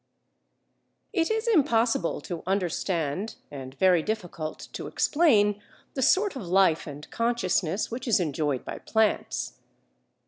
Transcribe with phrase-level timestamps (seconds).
[1.13, 5.61] It is impossible to understand and very difficult to explain
[5.93, 9.59] the sort of life and consciousness which is enjoyed by plants.